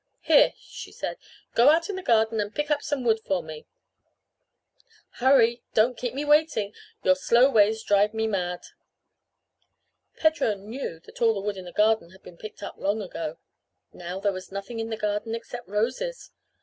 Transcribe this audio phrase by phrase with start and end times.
[0.21, 1.17] "Here," she said.
[1.53, 3.67] "Go out in the garden and pick up some wood for me.
[5.19, 5.61] Hurry.
[5.75, 6.73] Don't keep me waiting.
[7.03, 8.65] Your slow ways drive me mad."
[10.15, 13.37] Pedro knew that all the wood in the garden had been picked up long ago.
[13.93, 16.31] Now there was nothing in the garden except roses.